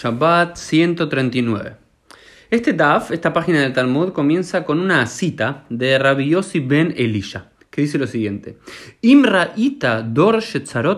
Shabbat 0.00 0.56
139. 0.56 1.74
Este 2.50 2.72
DAF, 2.72 3.10
esta 3.10 3.32
página 3.32 3.62
del 3.62 3.72
Talmud, 3.72 4.12
comienza 4.12 4.64
con 4.64 4.78
una 4.78 5.04
cita 5.08 5.64
de 5.70 5.98
Rabbi 5.98 6.28
Yossi 6.28 6.60
ben 6.60 6.94
Elisha, 6.96 7.50
que 7.68 7.82
dice 7.82 7.98
lo 7.98 8.06
siguiente: 8.06 8.58
Imra 9.02 9.54
ita 9.56 10.02
dor 10.02 10.40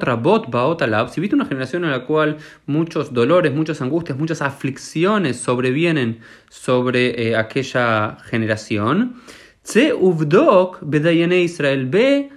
rabot 0.02 0.50
baot 0.50 0.82
alab. 0.82 1.08
Si 1.08 1.18
viste 1.18 1.34
una 1.34 1.46
generación 1.46 1.84
en 1.84 1.92
la 1.92 2.04
cual 2.04 2.36
muchos 2.66 3.14
dolores, 3.14 3.54
muchas 3.54 3.80
angustias, 3.80 4.18
muchas 4.18 4.42
aflicciones 4.42 5.38
sobrevienen 5.38 6.18
sobre 6.50 7.28
eh, 7.28 7.36
aquella 7.36 8.18
generación, 8.26 9.14
tse 9.62 9.94
uvdok 9.94 10.80
bedayene 10.82 11.40
Israel, 11.40 11.86
ve 11.86 12.28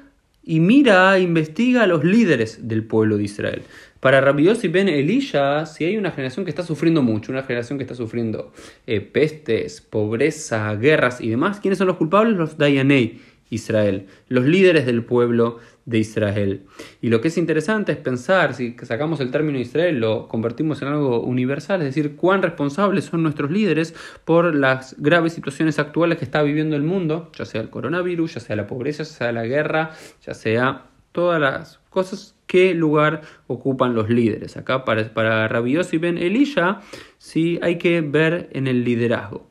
y 0.45 0.61
mira, 0.61 1.19
investiga 1.19 1.83
a 1.83 1.87
los 1.87 2.05
líderes 2.05 2.67
del 2.67 2.85
pueblo 2.85 3.17
de 3.17 3.23
Israel. 3.23 3.63
Para 4.03 4.19
Rabbi 4.19 4.49
y 4.49 4.67
Ben 4.67 4.89
Elisha, 4.89 5.65
si 5.65 5.85
hay 5.85 5.95
una 5.95 6.11
generación 6.11 6.43
que 6.43 6.51
está 6.51 6.61
sufriendo 6.61 7.01
mucho, 7.01 7.31
una 7.31 7.43
generación 7.43 7.77
que 7.77 7.85
está 7.85 7.95
sufriendo 7.95 8.51
eh, 8.85 8.99
pestes, 8.99 9.79
pobreza, 9.79 10.75
guerras 10.75 11.21
y 11.21 11.29
demás, 11.29 11.61
¿quiénes 11.61 11.77
son 11.77 11.87
los 11.87 11.95
culpables? 11.95 12.35
Los 12.35 12.57
Dayanei 12.57 13.21
Israel, 13.49 14.07
los 14.27 14.43
líderes 14.43 14.85
del 14.85 15.05
pueblo 15.05 15.59
de 15.85 15.99
Israel. 15.99 16.65
Y 17.01 17.11
lo 17.11 17.21
que 17.21 17.29
es 17.29 17.37
interesante 17.37 17.93
es 17.93 17.97
pensar, 17.97 18.53
si 18.55 18.75
sacamos 18.83 19.21
el 19.21 19.31
término 19.31 19.57
Israel, 19.57 20.01
lo 20.01 20.27
convertimos 20.27 20.81
en 20.81 20.89
algo 20.89 21.21
universal, 21.21 21.79
es 21.79 21.95
decir, 21.95 22.17
cuán 22.17 22.41
responsables 22.41 23.05
son 23.05 23.23
nuestros 23.23 23.51
líderes 23.51 23.95
por 24.25 24.53
las 24.53 24.97
graves 24.99 25.31
situaciones 25.31 25.79
actuales 25.79 26.17
que 26.17 26.25
está 26.25 26.43
viviendo 26.43 26.75
el 26.75 26.83
mundo, 26.83 27.31
ya 27.37 27.45
sea 27.45 27.61
el 27.61 27.69
coronavirus, 27.69 28.33
ya 28.33 28.41
sea 28.41 28.57
la 28.57 28.67
pobreza, 28.67 29.03
ya 29.03 29.09
sea 29.09 29.31
la 29.31 29.45
guerra, 29.45 29.91
ya 30.25 30.33
sea 30.33 30.87
todas 31.13 31.39
las 31.39 31.79
cosas, 31.89 32.35
qué 32.53 32.75
lugar 32.75 33.21
ocupan 33.47 33.95
los 33.95 34.11
líderes. 34.11 34.57
Acá 34.57 34.85
para, 34.85 35.11
para 35.11 35.47
Rabioso 35.47 35.95
y 35.95 35.97
Ben 35.97 36.19
Elisha, 36.19 36.81
sí 37.17 37.57
hay 37.63 37.79
que 37.79 38.01
ver 38.01 38.51
en 38.53 38.67
el 38.67 38.83
liderazgo. 38.83 39.47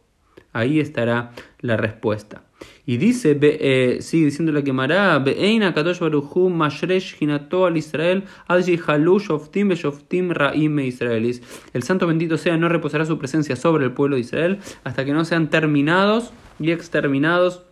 Ahí 0.53 0.79
estará 0.79 1.33
la 1.59 1.77
respuesta. 1.77 2.45
Y 2.87 2.99
dice, 2.99 3.37
eh, 3.43 3.99
sigue 4.03 4.27
diciendo 4.27 4.53
la 4.53 4.63
quemará, 4.63 5.19
Be'eina 5.19 5.75
Kadosh 5.75 5.99
Baruchu 5.99 6.49
Mashresh 6.49 7.17
Hinato 7.19 7.67
al 7.67 7.77
Israel, 7.77 8.23
Adji 8.47 8.79
Halush 8.87 9.33
Oftim 9.33 9.71
Beshoftim 9.71 10.31
Ra'im 10.31 10.79
Israelis. 10.79 11.43
El 11.73 11.83
santo 11.83 12.07
bendito 12.07 12.39
sea, 12.39 12.57
no 12.57 12.69
reposará 12.69 13.05
su 13.05 13.19
presencia 13.19 13.57
sobre 13.57 13.85
el 13.85 13.91
pueblo 13.91 14.15
de 14.15 14.21
Israel 14.21 14.59
hasta 14.85 15.05
que 15.05 15.13
no 15.13 15.25
sean 15.25 15.51
terminados 15.51 16.33
y 16.61 16.71
exterminados 16.71 17.65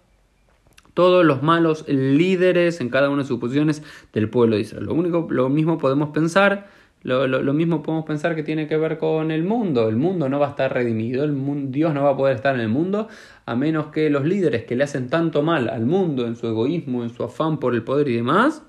todos 0.94 1.24
los 1.24 1.42
malos 1.42 1.84
líderes 1.88 2.80
en 2.80 2.88
cada 2.88 3.10
una 3.10 3.22
de 3.22 3.28
sus 3.28 3.38
posiciones 3.38 3.82
del 4.12 4.28
pueblo 4.28 4.56
de 4.56 4.62
Israel. 4.62 4.86
Lo, 4.86 4.94
único, 4.94 5.26
lo 5.30 5.48
mismo 5.48 5.78
podemos 5.78 6.10
pensar, 6.10 6.68
lo, 7.02 7.26
lo, 7.26 7.52
mismo 7.54 7.82
podemos 7.82 8.04
pensar 8.04 8.34
que 8.34 8.42
tiene 8.42 8.66
que 8.66 8.76
ver 8.76 8.98
con 8.98 9.30
el 9.30 9.44
mundo. 9.44 9.88
El 9.88 9.96
mundo 9.96 10.28
no 10.28 10.38
va 10.38 10.48
a 10.48 10.50
estar 10.50 10.72
redimido, 10.72 11.24
el 11.24 11.70
Dios 11.70 11.94
no 11.94 12.04
va 12.04 12.10
a 12.10 12.16
poder 12.16 12.36
estar 12.36 12.54
en 12.54 12.60
el 12.60 12.68
mundo 12.68 13.08
a 13.46 13.56
menos 13.56 13.86
que 13.86 14.10
los 14.10 14.24
líderes 14.24 14.64
que 14.64 14.76
le 14.76 14.84
hacen 14.84 15.08
tanto 15.08 15.42
mal 15.42 15.68
al 15.68 15.86
mundo 15.86 16.26
en 16.26 16.36
su 16.36 16.46
egoísmo, 16.46 17.02
en 17.02 17.10
su 17.10 17.24
afán 17.24 17.58
por 17.58 17.74
el 17.74 17.82
poder 17.82 18.08
y 18.08 18.16
demás, 18.16 18.62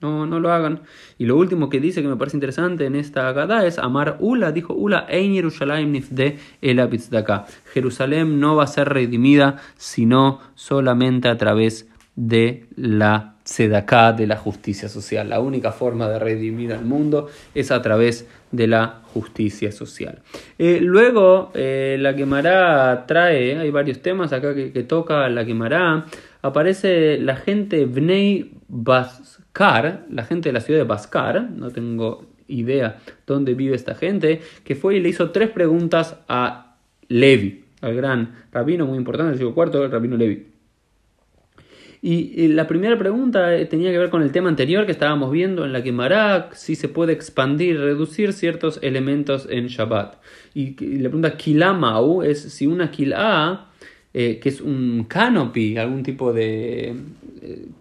no, 0.00 0.26
no 0.26 0.40
lo 0.40 0.52
hagan. 0.52 0.80
Y 1.18 1.26
lo 1.26 1.36
último 1.36 1.68
que 1.68 1.80
dice 1.80 2.02
que 2.02 2.08
me 2.08 2.16
parece 2.16 2.36
interesante 2.36 2.86
en 2.86 2.96
esta 2.96 3.28
Agada 3.28 3.66
es 3.66 3.78
Amar 3.78 4.16
Ula, 4.20 4.52
dijo 4.52 4.74
Ula, 4.74 5.06
Ein 5.08 5.32
Yerushalayim 5.32 5.90
nifde 5.90 6.38
el 6.60 6.80
acá. 6.80 7.46
Jerusalén 7.72 8.40
no 8.40 8.56
va 8.56 8.64
a 8.64 8.68
ser 8.68 8.88
redimida 8.88 9.56
sino 9.76 10.40
solamente 10.54 11.28
a 11.28 11.36
través 11.36 11.88
de 12.14 12.66
la 12.76 13.34
Tzedaká, 13.44 14.12
de 14.12 14.26
la 14.26 14.36
justicia 14.36 14.88
social. 14.88 15.28
La 15.28 15.40
única 15.40 15.70
forma 15.70 16.08
de 16.08 16.18
redimir 16.18 16.72
al 16.72 16.84
mundo 16.84 17.28
es 17.54 17.70
a 17.70 17.80
través 17.80 18.26
de 18.50 18.66
la 18.66 19.02
justicia 19.14 19.70
social. 19.70 20.20
Eh, 20.58 20.80
luego, 20.82 21.52
eh, 21.54 21.96
la 22.00 22.16
quemará 22.16 23.04
trae, 23.06 23.58
hay 23.58 23.70
varios 23.70 24.02
temas 24.02 24.32
acá 24.32 24.54
que, 24.54 24.72
que 24.72 24.82
toca 24.82 25.28
la 25.28 25.44
quemará. 25.44 26.06
Aparece 26.42 27.18
la 27.18 27.36
gente 27.36 27.86
Bnei 27.86 28.52
Bas 28.68 29.36
la 29.58 30.24
gente 30.28 30.48
de 30.48 30.52
la 30.52 30.60
ciudad 30.60 30.80
de 30.80 30.86
Bascar, 30.86 31.50
no 31.50 31.70
tengo 31.70 32.26
idea 32.48 32.98
dónde 33.26 33.54
vive 33.54 33.74
esta 33.74 33.94
gente, 33.94 34.40
que 34.64 34.74
fue 34.74 34.96
y 34.96 35.00
le 35.00 35.08
hizo 35.08 35.30
tres 35.30 35.50
preguntas 35.50 36.16
a 36.28 36.76
Levi, 37.08 37.64
al 37.80 37.94
gran 37.94 38.34
rabino 38.52 38.86
muy 38.86 38.98
importante 38.98 39.30
del 39.30 39.38
siglo 39.38 39.54
IV, 39.56 39.84
el 39.84 39.90
rabino 39.90 40.16
Levi. 40.16 40.46
Y, 42.02 42.48
la 42.48 42.68
primera 42.68 42.96
pregunta 42.96 43.56
eh, 43.56 43.64
tenía 43.64 43.90
que 43.90 43.98
ver 43.98 44.10
con 44.10 44.22
el 44.22 44.30
tema 44.30 44.48
anterior 44.48 44.86
que 44.86 44.92
estábamos 44.92 45.32
viendo 45.32 45.64
en 45.64 45.72
la 45.72 45.82
que 45.82 45.90
Marak, 45.90 46.54
si 46.54 46.76
se 46.76 46.88
puede 46.88 47.12
expandir, 47.12 47.80
reducir 47.80 48.32
ciertos 48.32 48.78
elementos 48.82 49.48
en 49.50 49.66
Shabbat. 49.66 50.16
Y, 50.54 50.76
la 50.98 51.08
pregunta 51.08 51.36
Kilamau 51.36 52.22
es 52.22 52.40
si 52.40 52.66
una 52.66 52.90
Kil'a, 52.90 53.70
eh, 54.14 54.38
que 54.40 54.48
es 54.48 54.60
un 54.60 55.06
canopy, 55.08 55.78
algún 55.78 56.02
tipo 56.02 56.32
de 56.32 56.94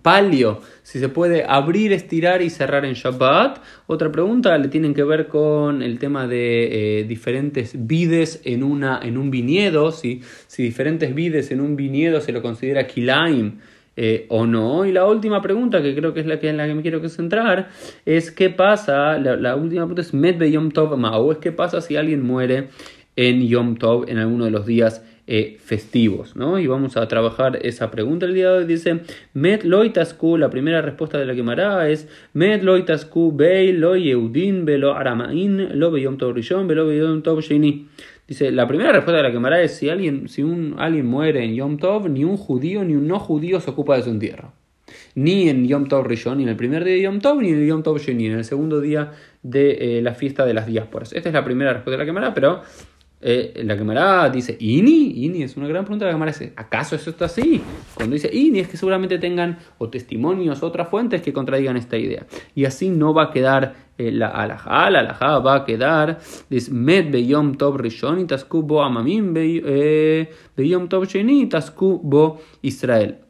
palio, 0.01 0.61
si 0.83 0.99
se 0.99 1.09
puede 1.09 1.43
abrir, 1.47 1.93
estirar 1.93 2.41
y 2.41 2.49
cerrar 2.49 2.85
en 2.85 2.93
Shabbat. 2.93 3.61
Otra 3.87 4.11
pregunta 4.11 4.57
le 4.57 4.67
tienen 4.67 4.93
que 4.93 5.03
ver 5.03 5.27
con 5.27 5.81
el 5.81 5.99
tema 5.99 6.27
de 6.27 6.99
eh, 6.99 7.03
diferentes 7.05 7.73
vides 7.87 8.41
en, 8.45 8.63
una, 8.63 8.99
en 9.01 9.17
un 9.17 9.31
viñedo, 9.31 9.91
si, 9.91 10.21
si 10.47 10.63
diferentes 10.63 11.13
vides 11.13 11.51
en 11.51 11.61
un 11.61 11.75
viñedo 11.75 12.21
se 12.21 12.31
lo 12.31 12.41
considera 12.41 12.87
kilaim. 12.87 13.59
Eh, 13.97 14.25
o 14.27 14.45
no. 14.45 14.85
Y 14.85 14.91
la 14.91 15.05
última 15.05 15.41
pregunta, 15.41 15.81
que 15.81 15.95
creo 15.95 16.13
que 16.13 16.19
es 16.19 16.25
la 16.25 16.37
que, 16.37 16.49
en 16.49 16.57
la 16.57 16.67
que 16.67 16.73
me 16.73 16.81
quiero 16.81 17.07
centrar, 17.07 17.69
es 18.05 18.29
qué 18.29 18.49
pasa, 18.49 19.17
la, 19.17 19.55
última 19.55 19.83
pregunta 19.83 20.01
es 20.01 20.13
Med 20.13 20.43
Yom 20.43 20.71
Tov 20.71 20.97
Mao, 20.97 21.31
es 21.31 21.37
qué 21.37 21.53
pasa 21.53 21.79
si 21.79 21.95
alguien 21.95 22.21
muere 22.21 22.67
en 23.15 23.47
Yom 23.47 23.77
Tov 23.77 24.09
en 24.09 24.17
alguno 24.17 24.43
de 24.43 24.51
los 24.51 24.65
días 24.65 25.01
eh, 25.27 25.57
festivos, 25.59 26.35
¿no? 26.35 26.59
Y 26.59 26.67
vamos 26.67 26.97
a 26.97 27.07
trabajar 27.07 27.59
esa 27.63 27.89
pregunta 27.89 28.25
el 28.25 28.33
día 28.33 28.51
de 28.51 28.57
hoy. 28.59 28.65
Dice, 28.65 29.01
Met 29.33 29.63
loitasku, 29.63 30.37
la 30.37 30.49
primera 30.49 30.81
respuesta 30.81 31.17
de 31.17 31.25
la 31.25 31.33
quemará 31.33 31.89
es, 31.89 32.07
Met 32.33 32.63
loitasku 32.63 33.31
bei 33.35 33.73
lo 33.73 33.95
yeudin 33.95 34.65
velo 34.65 34.93
aramain 34.93 35.79
lo 35.79 35.89
beyom 35.91 36.17
tov 36.17 36.35
rishon 36.35 36.67
velo 36.67 36.85
beyom 36.85 37.23
tov 37.23 37.41
sheni. 37.41 37.87
Dice, 38.27 38.51
la 38.51 38.67
primera 38.67 38.91
respuesta 38.91 39.17
de 39.17 39.23
la 39.23 39.31
quemará 39.31 39.61
es, 39.61 39.75
si 39.75 39.89
alguien, 39.89 40.27
si 40.29 40.41
un, 40.41 40.75
alguien 40.79 41.05
muere 41.05 41.43
en 41.43 41.53
Yom 41.53 41.77
Tov, 41.77 42.09
ni 42.09 42.23
un 42.23 42.37
judío 42.37 42.83
ni 42.83 42.95
un 42.95 43.07
no 43.07 43.19
judío 43.19 43.59
se 43.59 43.69
ocupa 43.69 43.97
de 43.97 44.03
su 44.03 44.09
entierro. 44.09 44.51
Ni 45.13 45.47
en 45.47 45.67
Yom 45.67 45.87
Tov 45.87 46.07
Rishon, 46.07 46.37
ni 46.37 46.43
en 46.43 46.49
el 46.49 46.55
primer 46.55 46.83
día 46.83 46.95
de 46.95 47.01
Yom 47.01 47.19
Tov, 47.19 47.39
ni 47.41 47.49
en 47.49 47.61
el 47.61 47.67
Yom 47.67 47.83
Tov 47.83 47.99
Sheni, 47.99 48.25
en 48.25 48.33
el 48.33 48.43
segundo 48.43 48.81
día 48.81 49.11
de 49.43 49.97
eh, 49.97 50.01
la 50.01 50.15
fiesta 50.15 50.43
de 50.43 50.55
las 50.55 50.65
diásporas. 50.65 51.13
Esta 51.13 51.29
es 51.29 51.33
la 51.33 51.45
primera 51.45 51.71
respuesta 51.73 51.91
de 51.91 51.97
la 51.99 52.05
quemará, 52.05 52.33
pero 52.33 52.63
eh, 53.27 53.63
la 53.65 53.75
cámara 53.75 54.29
dice, 54.29 54.55
¿Ini? 54.59 55.25
¿Ini? 55.25 55.41
Es 55.41 55.57
una 55.57 55.67
gran 55.67 55.83
pregunta. 55.83 56.05
La 56.05 56.11
cámara 56.11 56.31
dice, 56.31 56.53
¿acaso 56.55 56.95
eso 56.95 57.09
está 57.09 57.25
así? 57.25 57.59
Cuando 57.95 58.13
dice 58.13 58.29
INI 58.31 58.59
es 58.59 58.67
que 58.67 58.77
seguramente 58.77 59.17
tengan 59.17 59.57
o 59.79 59.89
testimonios 59.89 60.61
o 60.61 60.67
otras 60.67 60.89
fuentes 60.89 61.23
que 61.23 61.33
contradigan 61.33 61.75
esta 61.75 61.97
idea. 61.97 62.27
Y 62.53 62.65
así 62.65 62.89
no 62.89 63.15
va 63.15 63.23
a 63.23 63.31
quedar 63.31 63.73
eh, 63.97 64.11
la 64.11 64.27
alajá. 64.27 64.91
La 64.91 64.99
alajá 64.99 65.39
va 65.39 65.55
a 65.55 65.65
quedar, 65.65 66.19
dice, 66.51 66.71
Med 66.71 67.11
beyom 67.11 67.55
tov 67.55 67.77
rishon 67.77 68.19
y 68.19 68.25
tasku 68.25 68.61
bo 68.61 68.83
amamim 68.83 69.33
eh, 69.35 70.29
beyom 70.55 70.87
tov 70.87 71.07
sheni 71.07 71.49
bo 72.03 72.41
Israel. 72.61 73.21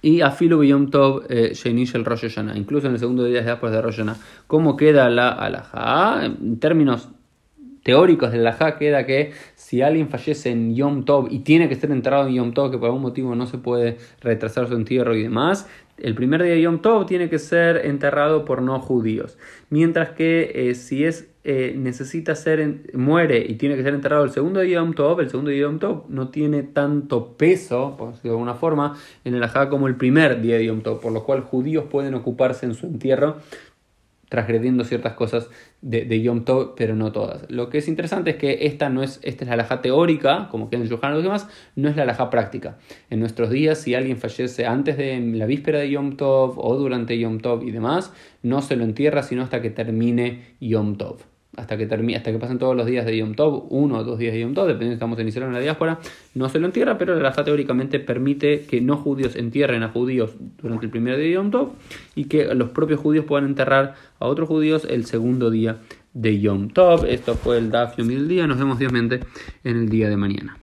Y 0.00 0.20
afilo 0.20 0.58
beyom 0.58 0.90
tov 0.90 1.26
sheni 1.28 1.86
shel 1.86 2.04
Rosh. 2.04 2.38
Incluso 2.54 2.86
en 2.86 2.92
el 2.92 3.00
segundo 3.00 3.24
día 3.24 3.42
después 3.42 3.72
de 3.72 3.82
Rosh. 3.82 4.00
¿Cómo 4.46 4.76
queda 4.76 5.10
la 5.10 5.30
alajá? 5.30 6.24
En 6.24 6.60
términos 6.60 7.08
teóricos 7.82 8.32
de 8.32 8.38
la 8.38 8.52
Ja 8.52 8.76
queda 8.78 9.06
que 9.06 9.32
si 9.54 9.82
alguien 9.82 10.08
fallece 10.08 10.50
en 10.50 10.74
Yom 10.74 11.04
Tov 11.04 11.28
y 11.30 11.40
tiene 11.40 11.68
que 11.68 11.74
ser 11.74 11.90
enterrado 11.90 12.28
en 12.28 12.34
Yom 12.34 12.52
Tov, 12.52 12.70
que 12.70 12.78
por 12.78 12.86
algún 12.86 13.02
motivo 13.02 13.34
no 13.34 13.46
se 13.46 13.58
puede 13.58 13.96
retrasar 14.20 14.68
su 14.68 14.74
entierro 14.74 15.14
y 15.14 15.22
demás, 15.22 15.68
el 15.96 16.14
primer 16.14 16.42
día 16.42 16.52
de 16.52 16.62
Yom 16.62 16.80
Tov 16.80 17.06
tiene 17.06 17.28
que 17.28 17.38
ser 17.38 17.84
enterrado 17.86 18.44
por 18.44 18.62
no 18.62 18.80
judíos. 18.80 19.38
Mientras 19.68 20.10
que 20.10 20.52
eh, 20.54 20.74
si 20.74 21.04
es 21.04 21.28
eh, 21.42 21.74
necesita 21.74 22.34
ser 22.34 22.92
muere 22.92 23.42
y 23.46 23.54
tiene 23.54 23.74
que 23.74 23.82
ser 23.82 23.94
enterrado 23.94 24.24
el 24.24 24.30
segundo 24.30 24.60
día 24.60 24.78
de 24.78 24.84
Yom 24.84 24.92
Tov, 24.92 25.20
el 25.20 25.30
segundo 25.30 25.50
día 25.50 25.60
de 25.60 25.62
Yom 25.62 25.78
Tov 25.78 26.04
no 26.10 26.28
tiene 26.28 26.62
tanto 26.62 27.34
peso, 27.38 27.96
por 27.96 28.10
decirlo 28.10 28.32
de 28.32 28.36
alguna 28.36 28.54
forma, 28.54 28.98
en 29.24 29.34
el 29.34 29.42
Ajá 29.42 29.70
como 29.70 29.88
el 29.88 29.96
primer 29.96 30.42
día 30.42 30.56
de 30.56 30.66
Yom 30.66 30.82
Tov, 30.82 31.00
por 31.00 31.12
lo 31.12 31.24
cual 31.24 31.40
judíos 31.40 31.84
pueden 31.90 32.14
ocuparse 32.14 32.66
en 32.66 32.74
su 32.74 32.86
entierro 32.86 33.38
transgrediendo 34.30 34.84
ciertas 34.84 35.14
cosas 35.14 35.50
de, 35.82 36.22
Yom 36.22 36.44
Tov, 36.44 36.74
pero 36.76 36.94
no 36.94 37.12
todas. 37.12 37.50
Lo 37.50 37.68
que 37.68 37.78
es 37.78 37.88
interesante 37.88 38.30
es 38.30 38.36
que 38.36 38.66
esta 38.66 38.88
no 38.88 39.02
es, 39.02 39.20
esta 39.22 39.44
es 39.44 39.48
la 39.48 39.54
alhaja 39.54 39.82
teórica, 39.82 40.48
como 40.50 40.70
queda 40.70 40.82
en 40.82 40.88
los 40.88 41.22
demás, 41.22 41.48
no 41.74 41.88
es 41.88 41.96
la 41.96 42.04
alhaja 42.04 42.30
práctica. 42.30 42.78
En 43.10 43.20
nuestros 43.20 43.50
días, 43.50 43.78
si 43.78 43.94
alguien 43.94 44.16
fallece 44.16 44.66
antes 44.66 44.96
de 44.96 45.20
la 45.20 45.46
víspera 45.46 45.80
de 45.80 45.90
Yom 45.90 46.16
Tov 46.16 46.58
o 46.58 46.76
durante 46.76 47.18
Yom 47.18 47.40
Tov 47.40 47.64
y 47.64 47.72
demás, 47.72 48.12
no 48.42 48.62
se 48.62 48.76
lo 48.76 48.84
entierra 48.84 49.22
sino 49.22 49.42
hasta 49.42 49.60
que 49.60 49.70
termine 49.70 50.54
Yom 50.60 50.96
Tov 50.96 51.29
hasta 51.60 51.76
que, 51.76 51.86
termine, 51.86 52.16
hasta 52.16 52.32
que 52.32 52.38
pasen 52.38 52.58
todos 52.58 52.76
los 52.76 52.86
días 52.86 53.06
de 53.06 53.16
Yom 53.16 53.34
Tov, 53.34 53.66
uno 53.70 53.98
o 53.98 54.04
dos 54.04 54.18
días 54.18 54.32
de 54.32 54.40
Yom 54.40 54.54
Tov, 54.54 54.66
dependiendo 54.66 54.94
si 54.94 54.96
estamos 54.96 55.18
en 55.18 55.28
Israel 55.28 55.44
o 55.44 55.48
en 55.48 55.54
la 55.54 55.60
diáspora, 55.60 55.98
no 56.34 56.48
se 56.48 56.58
lo 56.58 56.66
entierra, 56.66 56.98
pero 56.98 57.14
la 57.14 57.20
Alajá 57.20 57.44
teóricamente 57.44 58.00
permite 58.00 58.62
que 58.62 58.80
no 58.80 58.96
judíos 58.96 59.36
entierren 59.36 59.82
a 59.82 59.88
judíos 59.88 60.34
durante 60.60 60.86
el 60.86 60.90
primer 60.90 61.16
día 61.16 61.26
de 61.26 61.32
Yom 61.32 61.50
Tov 61.50 61.70
y 62.14 62.24
que 62.24 62.54
los 62.54 62.70
propios 62.70 63.00
judíos 63.00 63.24
puedan 63.24 63.46
enterrar 63.46 63.94
a 64.18 64.26
otros 64.26 64.48
judíos 64.48 64.86
el 64.88 65.04
segundo 65.04 65.50
día 65.50 65.78
de 66.14 66.40
Yom 66.40 66.68
Tov. 66.68 67.04
Esto 67.06 67.34
fue 67.34 67.58
el 67.58 67.70
Daf 67.70 67.96
Yom 67.96 68.10
y 68.10 68.14
el 68.14 68.28
día. 68.28 68.46
Nos 68.46 68.58
vemos, 68.58 68.78
Dios 68.78 68.92
mente, 68.92 69.20
en 69.64 69.76
el 69.76 69.88
día 69.88 70.08
de 70.08 70.16
mañana. 70.16 70.56